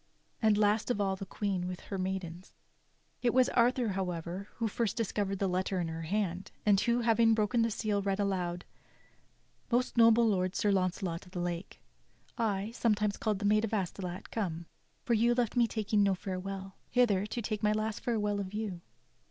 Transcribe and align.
And 0.41 0.57
last 0.57 0.89
of 0.89 0.99
all 0.99 1.15
the 1.15 1.27
Queen 1.27 1.67
with 1.67 1.81
her 1.81 1.99
maidens. 1.99 2.53
It 3.21 3.35
was 3.35 3.49
Arthur, 3.49 3.89
however, 3.89 4.47
who 4.55 4.67
first 4.67 4.97
discovered 4.97 5.37
the 5.37 5.47
letter 5.47 5.79
in 5.79 5.89
her 5.89 6.01
hand, 6.01 6.49
and 6.65 6.79
who, 6.81 7.01
having 7.01 7.35
broken 7.35 7.61
the 7.61 7.69
seal 7.69 8.01
read 8.01 8.19
aloud: 8.19 8.65
"Most 9.71 9.97
noble 9.97 10.27
lord, 10.27 10.55
Sir 10.55 10.71
Launcelot 10.71 11.27
of 11.27 11.33
the 11.33 11.39
Lake, 11.39 11.83
I, 12.35 12.71
sometimes 12.71 13.15
call'd 13.15 13.37
the 13.37 13.45
Maid 13.45 13.63
of 13.63 13.75
Astolat, 13.75 14.31
Come, 14.31 14.65
for 15.03 15.13
you 15.13 15.35
left 15.35 15.55
me 15.55 15.67
taking 15.67 16.01
no 16.01 16.15
fdrewell, 16.15 16.73
Hither, 16.89 17.27
to 17.27 17.39
take 17.39 17.61
my 17.61 17.71
last 17.71 17.99
farewell 17.99 18.39
of 18.39 18.55
you. 18.55 18.81